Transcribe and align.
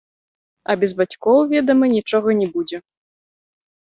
А 0.73 0.75
без 0.83 0.91
бацькоў, 1.01 1.39
ведама, 1.51 1.85
нічога 1.95 2.27
не 2.39 2.47
будзе. 2.55 2.77